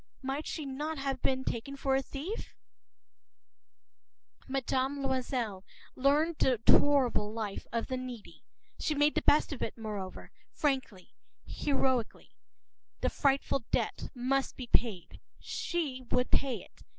[0.23, 2.55] Might she not have been taken for a thief?
[4.47, 5.03] <INT>Mme.
[5.03, 5.63] Loisel
[5.95, 8.43] learned the horrible life of the needy.
[8.79, 11.13] She made the best of it, moreover, frankly,
[11.45, 12.35] heroically.
[13.01, 15.19] The frightful debt must be paid.
[15.39, 16.81] She would pay it.